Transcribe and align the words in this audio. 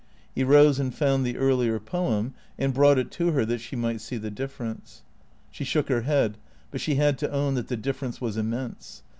He 0.33 0.43
rose 0.43 0.79
and 0.79 0.91
found 0.91 1.23
the 1.27 1.37
earlier 1.37 1.79
poem, 1.79 2.33
and 2.57 2.73
brought 2.73 2.97
it 2.97 3.11
to 3.11 3.33
her 3.33 3.45
that 3.45 3.59
she 3.61 3.75
might 3.75 4.01
see 4.01 4.17
the 4.17 4.31
difference. 4.31 5.03
She 5.51 5.63
shook 5.63 5.89
her 5.89 6.01
head; 6.01 6.39
but 6.71 6.81
she 6.81 6.95
had 6.95 7.19
to 7.19 7.31
own 7.31 7.53
that 7.53 7.67
the 7.67 7.77
difference 7.77 8.19
was 8.19 8.35
immense. 8.35 9.03